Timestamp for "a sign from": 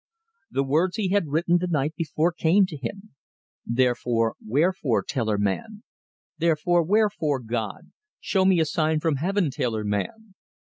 8.59-9.17